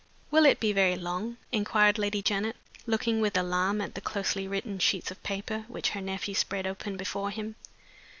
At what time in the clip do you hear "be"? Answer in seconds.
0.59-0.73